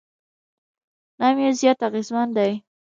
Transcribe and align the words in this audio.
نام 1.19 1.35
یې 1.43 1.49
زیات 1.59 1.79
اغېزمن 1.87 2.27
دی. 2.37 2.51